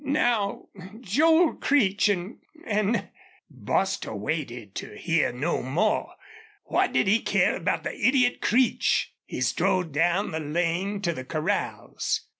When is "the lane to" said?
10.31-11.13